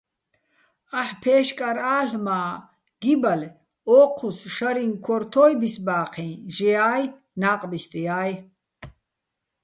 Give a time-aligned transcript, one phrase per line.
[0.99, 2.47] აჰ̦ ფე́შკარ ალ', მა́
[3.01, 3.55] გიბალე̆:
[3.97, 7.03] ო́ჴუს შარი́ჼ ქორთო́ჲ ბისბა́ჴიჼ, ჟეა́ჲ,
[7.41, 8.33] ნა́ყბისტია́ჲ.